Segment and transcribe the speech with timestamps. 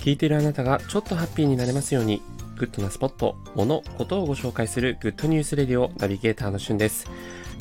[0.00, 2.22] 聞いているあなたがちょっとハッピーになれますように、
[2.56, 7.06] グッドなスポット、物、ことをご紹介するグッドニュースレディオナビゲーターのしゅんです。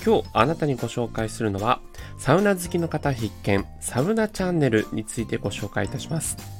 [0.05, 1.81] 今日あなたにご紹介するのは、
[2.17, 6.58] サウナ好きの方必見、サウナチャンネルについてご紹介いたします。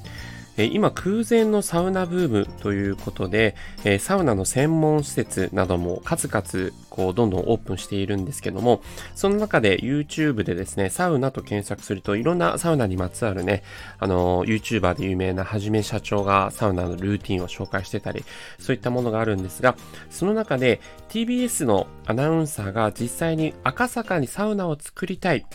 [0.65, 3.55] 今空前のサウナブームということで、
[3.99, 8.81] サウナの専門施設なども数々こうどんどんオープンしているんですけども、
[9.15, 13.63] その中で YouTube でですね、サウナと検索するといろんなサウナにまつわるね、
[13.99, 18.25] あの、YouTuber で有名なはじめ社長がサウナのルーティンを紹介してたり、
[18.59, 19.75] そういったものがあるんですが、
[20.09, 25.45] その中で TBS のアナウンサーが実際に赤坂にサウナを作りたい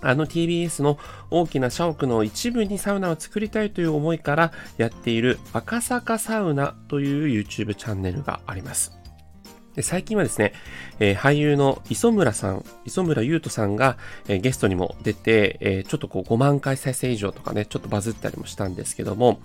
[0.00, 0.98] あの TBS の
[1.30, 9.05] 大きな社屋の一部にサウナを作りたいという思いからやっている赤坂サウナという YouTube チャンネルがあります。
[9.76, 10.54] で最近はですね、
[11.00, 19.38] えー、俳優の磯村さん、磯村優斗さんが、えー、ゲストにも出て、えー、ちょっとこう5万回再生以上とかね、ちょっとバズったりもしたんですけども、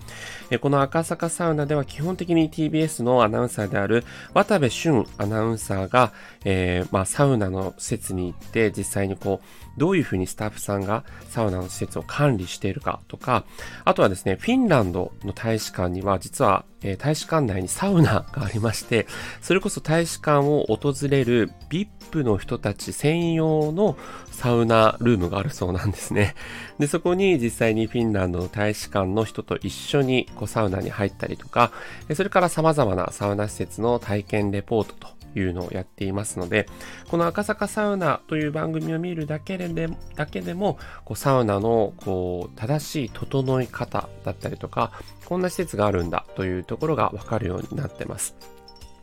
[0.50, 6.14] えこの赤坂サウナでは基本的に TBS のアナウンサーである渡部俊アナウンサーが、
[6.46, 13.44] えまあ、サウナの施設に行って実際にこう、どういうふうにスタッフさんがサウナの施設を管理しているかとか、
[13.84, 19.06] あとはですね、フィンランドの大使館には実はえ、大使館内にサウナがありまして、
[19.40, 23.96] それこそ大使館館を訪れる VIP の人たち専用の
[24.30, 26.34] サウナルームがあるそうなんですね。
[26.78, 31.72] で、そこに実際にフィンランドの大使館の人と一緒にこうサウナに入ったりとか、
[32.14, 36.66] それから様々なサウナ施設の体験レポートというのをやっていますので、
[37.08, 44.92] この赤坂サウナという番組を見るだけでだけでも、こうサウナのこう正しい整い方だったりとか、
[45.26, 48.36] こんな施設があるんだというところがわかるようになってます。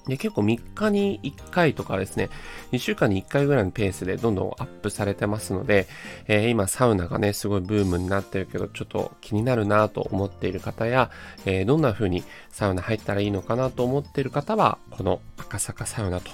[0.10, 2.30] で、結構3日に1回とかですね、
[2.72, 5.88] 2週間に1回ぐらいのペースでどんどんアップされてますので、
[6.28, 11.10] えー、今サウナがね、すごいブームになってるけど、ちょっと気になるなと思っている方や、
[11.46, 16.32] えー、どんな風にサウナ入ったらいいのかなと思っている方は、この赤坂サウナと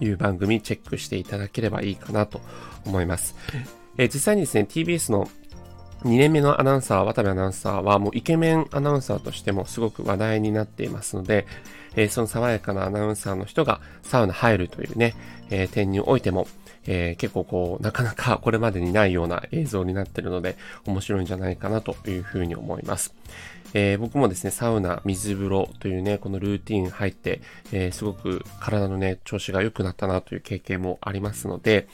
[0.00, 2.40] いう番組チェックしていただければいいかなと
[2.84, 3.34] 思います。
[3.96, 5.28] えー、実際にですね、TBS の
[6.04, 11.46] 2年目のアナウンサー、渡部アナウンサーはもうイケメンアナウンサーとしてもすごく話題になっていますので、
[11.96, 15.14] え、その爽やかなアナウンサーの人がサウナ入るというね、
[15.50, 16.46] え、点においても、
[16.86, 20.56] えー、結構こう、なかなか これまでにないような映像になってるので、
[20.86, 23.14] 面白いんじゃないかなというふうに思います。
[23.74, 27.42] えー、僕もですね、サウナ、水風呂というね、このルーティン入って、
[27.72, 31.88] えー、すごく体のね、調子が良くなったなという経験もありますので、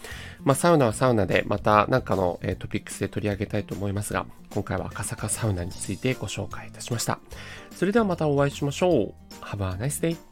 [0.44, 7.18] まあ、サウナはサウナで、また何かの、え、トピックスで取り上げたいと思いますが、今回は赤坂サウナについてご紹介いたしました。
[7.74, 9.14] それではまたお会いしましょう。
[9.40, 10.31] Have a nice day!